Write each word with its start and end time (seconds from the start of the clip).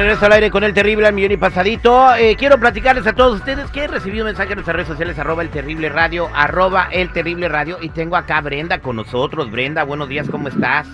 regreso 0.00 0.26
al 0.26 0.32
aire 0.32 0.50
con 0.50 0.64
el 0.64 0.72
terrible 0.72 1.06
al 1.06 1.14
millón 1.14 1.32
y 1.32 1.36
pasadito. 1.36 2.14
Eh, 2.14 2.34
quiero 2.38 2.58
platicarles 2.58 3.06
a 3.06 3.12
todos 3.12 3.36
ustedes 3.36 3.70
que 3.70 3.84
he 3.84 3.86
recibido 3.86 4.24
un 4.24 4.28
mensaje 4.28 4.50
en 4.52 4.56
nuestras 4.56 4.74
redes 4.74 4.88
sociales, 4.88 5.18
arroba 5.18 5.42
el 5.42 5.50
terrible 5.50 5.88
radio, 5.88 6.28
arroba 6.34 6.88
el 6.90 7.12
terrible 7.12 7.48
radio. 7.48 7.76
Y 7.80 7.90
tengo 7.90 8.16
acá 8.16 8.38
a 8.38 8.40
Brenda 8.40 8.78
con 8.78 8.96
nosotros. 8.96 9.50
Brenda, 9.50 9.84
buenos 9.84 10.08
días, 10.08 10.28
¿cómo 10.30 10.48
estás? 10.48 10.88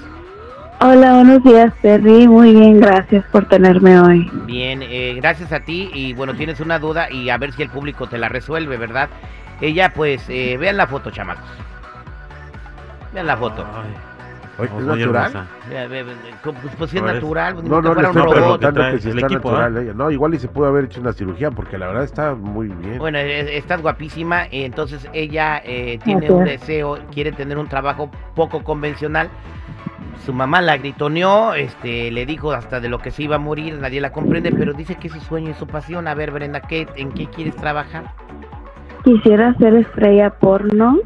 Hola, 0.80 1.14
buenos 1.14 1.42
días, 1.44 1.72
Terry. 1.80 2.26
Muy 2.26 2.52
bien, 2.52 2.80
gracias 2.80 3.24
por 3.30 3.48
tenerme 3.48 3.98
hoy. 4.00 4.30
Bien, 4.44 4.82
eh, 4.82 5.14
gracias 5.16 5.52
a 5.52 5.60
ti. 5.60 5.88
Y 5.94 6.12
bueno, 6.12 6.34
tienes 6.34 6.60
una 6.60 6.78
duda 6.78 7.10
y 7.10 7.30
a 7.30 7.38
ver 7.38 7.52
si 7.52 7.62
el 7.62 7.70
público 7.70 8.08
te 8.08 8.18
la 8.18 8.28
resuelve, 8.28 8.76
¿verdad? 8.76 9.08
Ella, 9.60 9.92
pues, 9.94 10.24
eh, 10.28 10.56
vean 10.58 10.76
la 10.76 10.86
foto, 10.86 11.10
chamacos. 11.10 11.48
Vean 13.14 13.26
la 13.26 13.36
foto. 13.36 13.64
Oye, 14.58 14.70
¿Es 14.78 14.84
natural? 14.84 15.48
Pues, 16.42 16.56
pues 16.78 16.90
sí 16.90 16.96
es 16.96 17.02
ver. 17.02 17.14
natural. 17.14 17.54
pues, 17.54 17.66
No, 17.66 17.82
no, 17.82 17.94
le 17.94 18.02
estoy 18.02 18.22
preguntando 18.22 18.80
que 18.90 18.98
si 18.98 19.08
está 19.10 19.28
natural 19.28 19.76
¿eh? 19.76 19.82
ella. 19.82 19.92
No, 19.94 20.10
igual 20.10 20.34
y 20.34 20.38
se 20.38 20.48
pudo 20.48 20.66
haber 20.66 20.84
hecho 20.84 21.00
una 21.00 21.12
cirugía 21.12 21.50
porque 21.50 21.76
la 21.76 21.88
verdad 21.88 22.04
está 22.04 22.34
muy 22.34 22.68
bien. 22.68 22.98
Bueno, 22.98 23.18
eh, 23.18 23.56
estás 23.56 23.82
guapísima, 23.82 24.46
entonces 24.50 25.08
ella 25.12 25.60
eh, 25.64 25.98
tiene 26.04 26.30
un 26.30 26.44
deseo, 26.44 26.98
quiere 27.12 27.32
tener 27.32 27.58
un 27.58 27.68
trabajo 27.68 28.10
poco 28.34 28.64
convencional. 28.64 29.28
Su 30.24 30.32
mamá 30.32 30.62
la 30.62 30.78
gritoneó, 30.78 31.54
este, 31.54 32.10
le 32.10 32.24
dijo 32.24 32.52
hasta 32.52 32.80
de 32.80 32.88
lo 32.88 32.98
que 32.98 33.10
se 33.10 33.24
iba 33.24 33.36
a 33.36 33.38
morir, 33.38 33.78
nadie 33.78 34.00
la 34.00 34.10
comprende, 34.10 34.50
pero 34.50 34.72
dice 34.72 34.96
que 34.96 35.08
es 35.08 35.12
su 35.12 35.20
sueño 35.20 35.50
y 35.50 35.54
su 35.54 35.66
pasión. 35.66 36.08
A 36.08 36.14
ver, 36.14 36.30
Brenda, 36.30 36.62
¿qué, 36.62 36.88
¿en 36.96 37.12
qué 37.12 37.26
quieres 37.26 37.54
trabajar? 37.56 38.10
Quisiera 39.04 39.54
ser 39.58 39.74
estrella 39.74 40.30
porno 40.30 40.98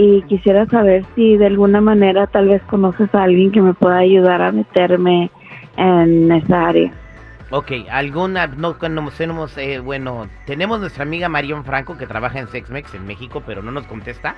y 0.00 0.22
quisiera 0.22 0.64
saber 0.66 1.04
si 1.16 1.36
de 1.36 1.46
alguna 1.46 1.80
manera 1.80 2.28
tal 2.28 2.46
vez 2.46 2.62
conoces 2.70 3.12
a 3.16 3.24
alguien 3.24 3.50
que 3.50 3.60
me 3.60 3.74
pueda 3.74 3.98
ayudar 3.98 4.40
a 4.42 4.52
meterme 4.52 5.28
en 5.76 6.30
esa 6.30 6.68
área. 6.68 6.92
Ok, 7.50 7.72
alguna, 7.90 8.46
no 8.46 8.78
conocemos, 8.78 9.58
eh, 9.58 9.80
bueno, 9.80 10.28
tenemos 10.46 10.78
nuestra 10.78 11.02
amiga 11.02 11.28
Marion 11.28 11.64
Franco 11.64 11.98
que 11.98 12.06
trabaja 12.06 12.38
en 12.38 12.46
Sexmex 12.46 12.94
en 12.94 13.08
México, 13.08 13.42
pero 13.44 13.60
no 13.60 13.72
nos 13.72 13.86
contesta. 13.86 14.36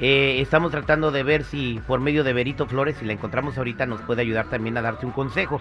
Eh, 0.00 0.40
estamos 0.40 0.72
tratando 0.72 1.12
de 1.12 1.22
ver 1.22 1.44
si 1.44 1.80
por 1.86 2.00
medio 2.00 2.24
de 2.24 2.32
Berito 2.32 2.66
Flores, 2.66 2.96
si 2.96 3.04
la 3.04 3.12
encontramos 3.12 3.56
ahorita, 3.58 3.86
nos 3.86 4.00
puede 4.00 4.22
ayudar 4.22 4.46
también 4.46 4.76
a 4.76 4.82
darte 4.82 5.06
un 5.06 5.12
consejo. 5.12 5.60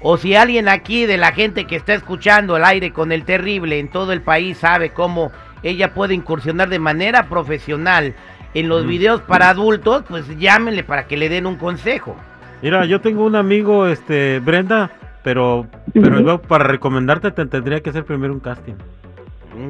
O 0.00 0.18
si 0.18 0.36
alguien 0.36 0.68
aquí 0.68 1.04
de 1.04 1.16
la 1.16 1.32
gente 1.32 1.64
que 1.64 1.74
está 1.74 1.94
escuchando 1.94 2.56
el 2.56 2.64
aire 2.64 2.92
con 2.92 3.10
el 3.10 3.24
terrible 3.24 3.80
en 3.80 3.88
todo 3.88 4.12
el 4.12 4.20
país 4.20 4.58
sabe 4.58 4.90
cómo 4.90 5.32
ella 5.64 5.94
puede 5.94 6.14
incursionar 6.14 6.68
de 6.68 6.78
manera 6.78 7.28
profesional 7.28 8.14
en 8.54 8.68
los 8.68 8.84
Mm. 8.84 8.88
videos 8.88 9.20
para 9.22 9.48
adultos, 9.50 10.04
pues 10.08 10.26
llámenle 10.38 10.84
para 10.84 11.06
que 11.06 11.16
le 11.16 11.28
den 11.28 11.46
un 11.46 11.56
consejo. 11.56 12.16
Mira, 12.62 12.84
yo 12.86 13.00
tengo 13.00 13.24
un 13.24 13.36
amigo, 13.36 13.86
este, 13.86 14.40
Brenda, 14.40 14.90
pero, 15.22 15.66
pero 15.92 16.20
yo 16.20 16.40
para 16.42 16.64
recomendarte 16.64 17.30
te 17.30 17.46
tendría 17.46 17.80
que 17.80 17.90
hacer 17.90 18.04
primero 18.04 18.32
un 18.32 18.40
casting. 18.40 18.74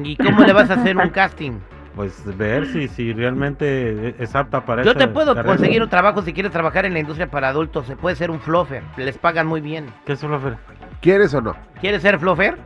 ¿Y 0.03 0.15
cómo 0.17 0.43
le 0.43 0.53
vas 0.53 0.69
a 0.69 0.75
hacer 0.75 0.97
un 0.97 1.09
casting? 1.09 1.51
Pues 1.95 2.23
ver 2.37 2.65
si, 2.67 2.87
si 2.87 3.11
realmente 3.11 4.15
es 4.23 4.33
apta 4.33 4.61
para 4.63 4.83
Yo 4.83 4.91
esa 4.91 4.99
te 4.99 5.07
puedo 5.09 5.33
carrera. 5.35 5.53
conseguir 5.55 5.81
un 5.83 5.89
trabajo 5.89 6.21
si 6.21 6.31
quieres 6.31 6.51
trabajar 6.53 6.85
en 6.85 6.93
la 6.93 6.99
industria 6.99 7.27
para 7.29 7.49
adultos. 7.49 7.87
Se 7.87 7.97
puede 7.97 8.15
ser 8.15 8.31
un 8.31 8.39
fluffer. 8.39 8.83
Les 8.95 9.17
pagan 9.17 9.47
muy 9.47 9.59
bien. 9.59 9.87
¿Qué 10.05 10.13
es 10.13 10.19
Fluffer? 10.21 10.55
¿Quieres 11.01 11.33
o 11.33 11.41
no? 11.41 11.57
¿Quieres 11.81 12.01
ser 12.01 12.17
fluffer? 12.17 12.57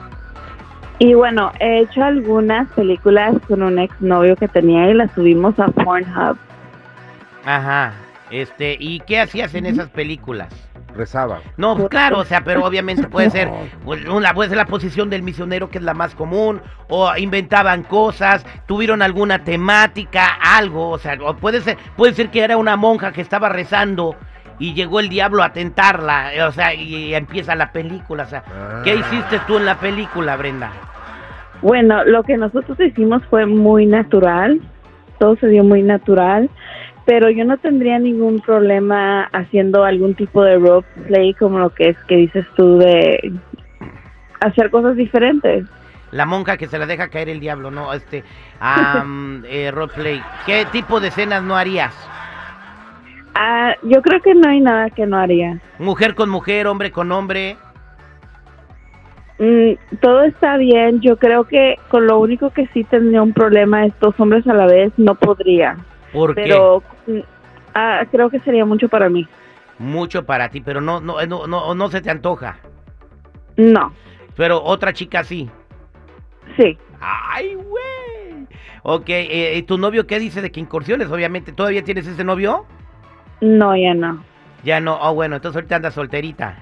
Y 1.02 1.16
bueno, 1.16 1.52
he 1.60 1.80
hecho 1.80 2.04
algunas 2.04 2.72
películas 2.74 3.34
con 3.48 3.64
un 3.64 3.80
exnovio 3.80 4.36
que 4.36 4.48
tenía 4.48 4.88
y 4.88 4.94
las 4.94 5.12
subimos 5.14 5.58
a 5.60 5.66
Pornhub. 5.66 6.38
Ajá. 7.44 7.94
Este, 8.30 8.78
¿y 8.80 9.00
qué 9.00 9.20
hacías 9.20 9.56
en 9.56 9.66
esas 9.66 9.90
películas? 9.90 10.54
Rezaba. 10.96 11.40
No, 11.58 11.76
pues, 11.76 11.90
claro, 11.90 12.20
o 12.20 12.24
sea, 12.24 12.44
pero 12.44 12.64
obviamente 12.64 13.08
puede 13.08 13.32
ser 13.32 13.50
pues, 13.84 14.06
una, 14.08 14.36
puede 14.36 14.50
ser 14.50 14.60
la 14.60 14.68
posición 14.68 15.10
del 15.10 15.24
misionero 15.24 15.72
que 15.72 15.80
es 15.80 15.84
la 15.84 15.96
más 15.96 16.14
común, 16.14 16.62
o 16.88 17.12
inventaban 17.18 17.82
cosas, 17.82 18.46
tuvieron 18.68 19.02
alguna 19.02 19.44
temática, 19.44 20.38
algo, 20.40 20.90
o 20.90 21.00
sea, 21.00 21.18
o 21.20 21.36
puede 21.36 21.62
ser, 21.62 21.80
puede 21.98 22.14
ser 22.14 22.30
que 22.30 22.42
era 22.42 22.58
una 22.58 22.76
monja 22.76 23.12
que 23.12 23.22
estaba 23.22 23.50
rezando 23.50 24.16
y 24.60 24.76
llegó 24.76 25.00
el 25.00 25.10
diablo 25.10 25.42
a 25.42 25.52
tentarla, 25.52 26.30
o 26.48 26.52
sea, 26.52 26.76
y, 26.76 27.16
empieza 27.16 27.56
la 27.56 27.72
película, 27.72 28.22
o 28.22 28.28
sea, 28.28 28.44
¿qué 28.84 28.92
Ah. 28.92 28.96
hiciste 28.96 29.40
tú 29.48 29.58
en 29.58 29.66
la 29.66 29.80
película, 29.80 30.38
Brenda? 30.38 30.72
Bueno, 31.62 32.04
lo 32.06 32.24
que 32.24 32.38
nosotros 32.38 32.80
hicimos 32.80 33.24
fue 33.30 33.46
muy 33.46 33.86
natural, 33.86 34.62
todo 35.20 35.36
se 35.36 35.48
dio 35.48 35.64
muy 35.64 35.84
natural, 35.84 36.50
pero 37.06 37.30
yo 37.30 37.46
no 37.46 37.58
tendría 37.58 38.00
ningún 38.00 38.40
problema 38.40 39.24
haciendo 39.32 39.84
algún 39.84 40.16
tipo 40.16 40.44
de 40.44 40.58
roleplay 40.58 41.34
como 41.36 41.60
lo 41.60 41.70
que 41.70 41.90
es 41.90 41.98
que 42.08 42.16
dices 42.16 42.46
tú 42.56 42.78
de 42.78 43.34
hacer 44.40 44.72
cosas 44.72 44.96
diferentes. 44.96 45.66
La 46.12 46.26
monja 46.26 46.58
que 46.58 46.68
se 46.68 46.78
la 46.78 46.86
deja 46.86 47.10
caer 47.10 47.30
el 47.30 47.40
diablo, 47.40 47.72
¿no? 47.72 47.94
Este, 47.94 48.24
eh, 49.48 49.72
roleplay. 49.72 50.22
¿Qué 50.46 50.66
tipo 50.72 51.00
de 51.00 51.10
escenas 51.10 51.44
no 51.44 51.56
harías? 51.56 51.96
Ah, 53.36 53.74
yo 53.84 54.02
creo 54.02 54.20
que 54.22 54.34
no 54.36 54.50
hay 54.50 54.60
nada 54.60 54.90
que 54.90 55.06
no 55.06 55.18
haría. 55.18 55.60
Mujer 55.80 56.16
con 56.16 56.30
mujer, 56.30 56.68
hombre 56.68 56.92
con 56.92 57.12
hombre. 57.12 57.58
Mm, 59.42 59.98
todo 60.00 60.22
está 60.22 60.58
bien. 60.58 61.02
Yo 61.02 61.18
creo 61.18 61.46
que 61.46 61.78
con 61.90 62.06
lo 62.06 62.20
único 62.20 62.52
que 62.52 62.68
sí 62.68 62.84
tendría 62.84 63.24
un 63.24 63.34
problema 63.34 63.88
es 63.88 63.94
dos 64.00 64.14
hombres 64.20 64.48
a 64.48 64.54
la 64.54 64.68
vez. 64.68 64.94
No 64.98 65.16
podría. 65.16 65.78
¿Por 66.14 66.36
Pero 66.36 66.84
mm, 67.08 67.20
ah, 67.74 68.06
creo 68.12 68.30
que 68.30 68.40
sería 68.42 68.66
mucho 68.66 68.88
para 68.88 69.10
mí. 69.10 69.26
qué? 69.26 69.84
Mucho 69.84 70.26
para 70.28 70.50
ti, 70.50 70.62
pero 70.62 70.80
no, 70.80 71.02
no, 71.02 71.26
no, 71.26 71.48
no, 71.48 71.74
no 71.74 71.90
se 71.90 72.02
te 72.02 72.12
antoja. 72.12 72.60
No. 73.58 73.92
Pero 74.36 74.62
otra 74.62 74.94
chica 74.94 75.24
sí. 75.24 75.50
Sí. 76.56 76.78
¡Ay, 77.00 77.56
güey! 77.56 78.48
Ok, 78.84 79.10
eh, 79.10 79.58
¿y 79.58 79.64
tu 79.64 79.80
novio 79.80 80.06
qué 80.06 80.20
dice 80.20 80.44
de 80.44 80.52
que 80.52 80.60
incursiones? 80.60 81.10
Obviamente, 81.10 81.52
¿todavía 81.52 81.84
tienes 81.84 82.06
ese 82.06 82.24
novio? 82.24 82.68
No, 83.42 83.76
ya 83.76 83.96
no. 83.96 84.24
Ya 84.64 84.80
no, 84.80 85.00
oh, 85.02 85.16
bueno, 85.16 85.38
entonces 85.38 85.56
ahorita 85.56 85.78
andas 85.78 85.96
solterita. 85.96 86.58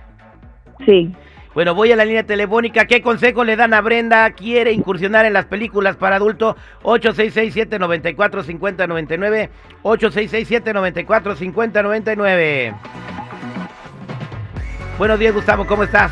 Sí. 0.86 1.14
Bueno, 1.54 1.74
voy 1.74 1.92
a 1.92 1.96
la 1.96 2.06
línea 2.06 2.24
telefónica. 2.24 2.86
¿Qué 2.86 3.02
consejo 3.02 3.44
le 3.44 3.56
dan 3.56 3.74
a 3.74 3.82
Brenda? 3.82 4.30
¿Quiere 4.32 4.72
incursionar 4.72 5.26
en 5.26 5.34
las 5.34 5.46
películas 5.46 5.96
para 5.96 6.18
adulto? 6.18 6.56
866-794-5099. 6.84 9.50
866-794-5099. 9.84 12.76
Buenos 15.00 15.18
días, 15.18 15.34
Gustavo, 15.34 15.66
¿cómo 15.66 15.82
estás? 15.84 16.12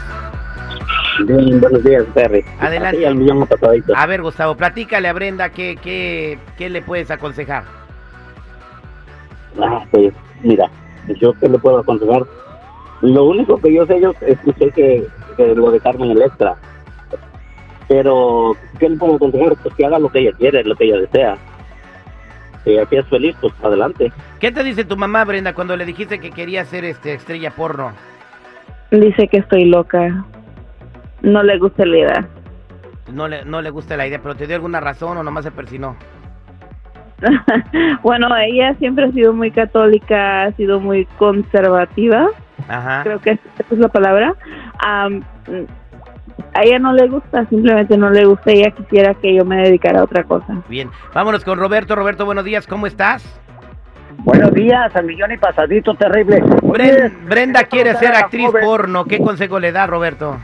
Bien, 1.25 1.62
buenos 1.62 1.84
días, 1.84 2.04
Terry. 2.13 2.44
Adelante. 2.60 3.06
A 3.95 4.06
ver, 4.07 4.24
Gustavo, 4.24 4.56
platícale 4.56 5.07
a 5.07 5.13
Brenda 5.13 5.50
qué, 5.50 5.78
qué, 5.81 6.38
qué 6.57 6.69
le 6.69 6.81
puedes 6.81 7.10
aconsejar. 7.12 7.63
Ah, 9.62 9.86
pues, 9.92 10.13
mira, 10.42 10.69
yo 11.19 11.34
qué 11.34 11.50
le 11.50 11.60
puedo 11.60 11.80
aconsejar. 11.80 12.24
Lo 13.01 13.25
único 13.25 13.57
que 13.57 13.74
yo 13.74 13.86
sé, 13.86 14.00
yo 14.01 14.13
escuché 14.22 14.72
que, 14.72 15.06
que 15.38 15.56
lo 15.56 15.72
de 15.72 15.80
Carmen 15.80 16.12
Electra. 16.12 16.56
Pero, 17.88 18.56
¿qué 18.80 18.89
le 18.89 18.98
puedo 18.98 19.16
aconsejar? 19.16 19.56
Pues 19.63 19.74
que 19.75 19.86
haga 19.86 20.00
lo 20.00 20.10
que 20.10 20.19
ella 20.19 20.31
quiere, 20.38 20.63
lo 20.63 20.75
que 20.75 20.86
ella 20.86 20.98
desea. 20.98 21.38
Si 22.63 22.72
ella 22.72 22.86
es 22.89 23.06
feliz, 23.07 23.36
pues 23.39 23.54
adelante. 23.63 24.12
¿Qué 24.39 24.51
te 24.51 24.63
dice 24.63 24.84
tu 24.84 24.98
mamá, 24.98 25.24
Brenda, 25.24 25.54
cuando 25.54 25.78
le 25.78 25.86
dijiste 25.86 26.19
que 26.19 26.31
quería 26.31 26.66
ser 26.66 26.84
este, 26.84 27.13
estrella 27.13 27.51
porno? 27.51 27.94
Dice 28.92 29.28
que 29.30 29.38
estoy 29.38 29.66
loca. 29.66 30.25
No 31.22 31.44
le 31.44 31.57
gusta 31.57 31.86
la 31.86 31.98
idea. 31.98 32.28
No 33.13 33.28
le, 33.28 33.45
no 33.45 33.62
le 33.62 33.69
gusta 33.69 33.95
la 33.95 34.06
idea, 34.06 34.19
pero 34.22 34.36
¿te 34.36 34.48
dio 34.48 34.56
alguna 34.56 34.81
razón 34.81 35.18
o 35.18 35.24
nomás 35.24 35.45
se 35.45 35.51
persinó? 35.51 35.95
bueno, 38.04 38.28
ella 38.36 38.75
siempre 38.75 39.06
ha 39.06 39.12
sido 39.12 39.34
muy 39.34 39.51
católica, 39.51 40.44
ha 40.44 40.51
sido 40.54 40.80
muy 40.80 41.06
conservativa. 41.18 42.28
Ajá. 42.68 43.04
Creo 43.04 43.19
que 43.19 43.31
esa 43.31 43.42
es 43.72 43.80
la 43.80 43.88
palabra. 43.88 44.36
Am, 44.79 45.24
a 46.53 46.63
ella 46.63 46.79
no 46.79 46.94
le 46.94 47.07
gusta, 47.07 47.45
simplemente 47.45 47.97
no 47.97 48.09
le 48.09 48.25
gusta. 48.25 48.51
Ella 48.51 48.71
quisiera 48.71 49.13
que 49.15 49.33
yo 49.35 49.45
me 49.45 49.57
dedicara 49.63 50.00
a 50.00 50.03
otra 50.03 50.24
cosa. 50.24 50.62
Bien, 50.69 50.89
vámonos 51.13 51.44
con 51.44 51.59
Roberto. 51.59 51.95
Roberto, 51.95 52.25
buenos 52.25 52.45
días, 52.45 52.68
¿cómo 52.68 52.88
estás? 52.88 53.24
Buenos 54.19 54.51
días, 54.53 54.95
al 54.95 55.06
millón 55.06 55.31
y 55.31 55.38
pasadito 55.38 55.94
terrible. 55.94 56.41
Bren- 56.44 57.13
Brenda 57.27 57.59
Oye, 57.59 57.69
quiere 57.69 57.94
ser 57.95 58.15
actriz 58.15 58.47
joven. 58.47 58.65
porno. 58.65 59.06
¿Qué 59.06 59.19
consejo 59.19 59.59
le 59.59 59.71
da, 59.71 59.85
Roberto? 59.88 60.38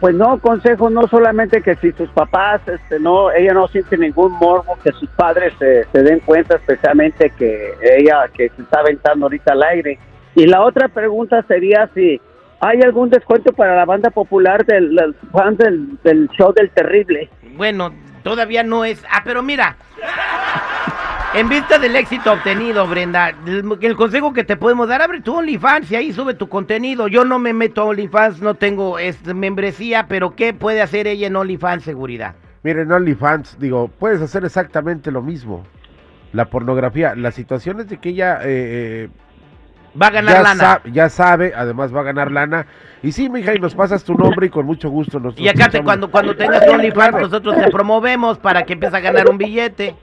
Pues 0.00 0.14
no, 0.16 0.38
consejo 0.38 0.90
no 0.90 1.06
solamente 1.06 1.62
que 1.62 1.76
si 1.76 1.92
sus 1.92 2.10
papás, 2.10 2.60
este, 2.66 2.98
no, 2.98 3.30
ella 3.30 3.54
no 3.54 3.68
siente 3.68 3.96
ningún 3.96 4.32
morbo, 4.32 4.76
que 4.82 4.90
sus 4.92 5.08
padres 5.10 5.54
se, 5.58 5.84
se 5.92 6.02
den 6.02 6.18
cuenta 6.20 6.56
especialmente 6.56 7.30
que 7.30 7.72
ella, 7.96 8.24
que 8.34 8.50
se 8.50 8.62
está 8.62 8.80
aventando 8.80 9.26
ahorita 9.26 9.52
al 9.52 9.62
aire. 9.62 9.98
Y 10.34 10.46
la 10.46 10.62
otra 10.62 10.88
pregunta 10.88 11.42
sería 11.48 11.88
si 11.94 12.20
hay 12.60 12.80
algún 12.82 13.10
descuento 13.10 13.52
para 13.52 13.76
la 13.76 13.84
banda 13.84 14.10
popular 14.10 14.64
del, 14.66 14.94
del 14.94 15.14
fan 15.32 15.56
del, 15.56 15.98
del 16.02 16.28
show 16.30 16.52
del 16.52 16.70
terrible. 16.70 17.28
Bueno, 17.56 17.92
todavía 18.22 18.62
no 18.62 18.84
es. 18.84 19.02
Ah, 19.10 19.22
pero 19.24 19.42
mira. 19.42 19.76
En 21.34 21.48
vista 21.48 21.80
del 21.80 21.96
éxito 21.96 22.32
obtenido, 22.32 22.86
Brenda, 22.86 23.34
el, 23.44 23.64
el 23.80 23.96
consejo 23.96 24.32
que 24.32 24.44
te 24.44 24.56
podemos 24.56 24.86
dar, 24.86 25.02
abre 25.02 25.20
tu 25.20 25.34
OnlyFans 25.34 25.90
y 25.90 25.96
ahí 25.96 26.12
sube 26.12 26.34
tu 26.34 26.48
contenido. 26.48 27.08
Yo 27.08 27.24
no 27.24 27.40
me 27.40 27.52
meto 27.52 27.82
a 27.82 27.86
OnlyFans, 27.86 28.40
no 28.40 28.54
tengo 28.54 28.98
membresía, 29.34 30.06
pero 30.06 30.36
¿qué 30.36 30.54
puede 30.54 30.80
hacer 30.80 31.08
ella 31.08 31.26
en 31.26 31.34
OnlyFans 31.34 31.82
seguridad? 31.82 32.36
Miren, 32.62 32.92
OnlyFans, 32.92 33.58
digo, 33.58 33.88
puedes 33.88 34.22
hacer 34.22 34.44
exactamente 34.44 35.10
lo 35.10 35.22
mismo. 35.22 35.66
La 36.32 36.44
pornografía, 36.44 37.16
la 37.16 37.32
situación 37.32 37.80
es 37.80 37.88
de 37.88 37.98
que 37.98 38.10
ella 38.10 38.38
eh, 38.42 38.46
eh, 38.46 39.08
Va 40.00 40.08
a 40.08 40.10
ganar 40.10 40.34
ya, 40.36 40.42
lana. 40.42 40.60
sa- 40.60 40.80
ya 40.90 41.08
sabe, 41.08 41.52
además 41.54 41.94
va 41.94 42.00
a 42.00 42.04
ganar 42.04 42.30
lana. 42.32 42.66
Y 43.02 43.12
sí, 43.12 43.28
mija, 43.28 43.54
y 43.54 43.58
nos 43.58 43.74
pasas 43.74 44.02
tu 44.02 44.14
nombre 44.14 44.46
y 44.46 44.50
con 44.50 44.64
mucho 44.66 44.88
gusto 44.90 45.20
nos 45.20 45.38
Y 45.38 45.46
acá 45.48 45.68
te, 45.68 45.82
cuando, 45.84 46.10
cuando 46.10 46.34
tengas 46.34 46.64
tu 46.64 46.72
OnlyFans, 46.72 47.20
nosotros 47.20 47.56
te 47.56 47.70
promovemos 47.70 48.38
para 48.38 48.62
que 48.64 48.72
empieces 48.72 48.94
a 48.96 49.00
ganar 49.00 49.28
un 49.30 49.38
billete. 49.38 49.94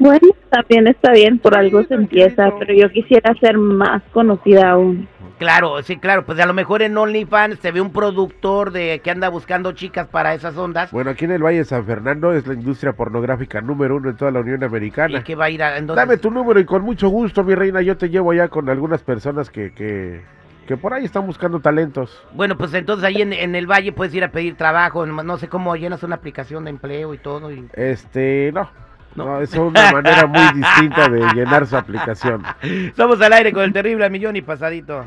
Bueno, 0.00 0.28
también 0.50 0.86
está 0.88 1.12
bien, 1.12 1.38
por 1.38 1.56
algo 1.56 1.82
se 1.84 1.94
empieza, 1.94 2.50
pero 2.58 2.74
yo 2.74 2.90
quisiera 2.90 3.34
ser 3.34 3.58
más 3.58 4.02
conocida 4.12 4.70
aún. 4.70 5.08
Claro, 5.42 5.82
sí, 5.82 5.96
claro, 5.98 6.24
pues 6.24 6.38
a 6.38 6.46
lo 6.46 6.54
mejor 6.54 6.82
en 6.82 6.96
OnlyFans 6.96 7.58
se 7.58 7.72
ve 7.72 7.80
un 7.80 7.90
productor 7.92 8.70
de 8.70 9.00
que 9.02 9.10
anda 9.10 9.28
buscando 9.28 9.72
chicas 9.72 10.06
para 10.06 10.34
esas 10.34 10.56
ondas 10.56 10.92
Bueno, 10.92 11.10
aquí 11.10 11.24
en 11.24 11.32
el 11.32 11.42
Valle 11.42 11.58
de 11.58 11.64
San 11.64 11.84
Fernando 11.84 12.32
es 12.32 12.46
la 12.46 12.54
industria 12.54 12.92
pornográfica 12.92 13.60
número 13.60 13.96
uno 13.96 14.10
en 14.10 14.16
toda 14.16 14.30
la 14.30 14.40
Unión 14.40 14.60
y 14.62 14.64
Americana. 14.64 15.24
que 15.24 15.34
va 15.34 15.46
a 15.46 15.50
ir 15.50 15.62
a... 15.62 15.76
entonces- 15.78 15.96
Dame 16.00 16.16
tu 16.18 16.30
número 16.30 16.60
y 16.60 16.64
con 16.64 16.82
mucho 16.82 17.08
gusto, 17.08 17.42
mi 17.42 17.54
reina, 17.56 17.82
yo 17.82 17.96
te 17.96 18.08
llevo 18.08 18.30
allá 18.30 18.46
con 18.48 18.68
algunas 18.68 19.02
personas 19.02 19.50
que, 19.50 19.72
que, 19.74 20.22
que 20.68 20.76
por 20.76 20.94
ahí 20.94 21.04
están 21.04 21.26
buscando 21.26 21.58
talentos. 21.58 22.22
Bueno, 22.34 22.56
pues 22.56 22.72
entonces 22.74 23.04
ahí 23.04 23.20
en, 23.20 23.32
en 23.32 23.54
el 23.56 23.66
valle 23.66 23.90
puedes 23.92 24.14
ir 24.14 24.22
a 24.22 24.30
pedir 24.30 24.56
trabajo, 24.56 25.04
no 25.06 25.22
no 25.24 25.36
sé 25.38 25.48
cómo 25.48 25.74
llenas 25.74 26.02
una 26.04 26.14
aplicación 26.14 26.64
de 26.64 26.70
empleo 26.70 27.14
y 27.14 27.18
todo. 27.18 27.50
Y... 27.50 27.66
Este, 27.74 28.52
no. 28.54 28.70
No. 29.14 29.24
No, 29.24 29.40
es 29.40 29.52
una 29.54 29.92
manera 29.92 30.26
muy 30.26 30.60
distinta 30.60 31.08
de 31.08 31.20
llenar 31.34 31.66
su 31.66 31.76
aplicación. 31.76 32.42
Somos 32.96 33.20
al 33.20 33.32
aire 33.32 33.52
con 33.52 33.62
el 33.62 33.72
terrible 33.72 34.08
millón 34.08 34.36
y 34.36 34.42
pasadito. 34.42 35.04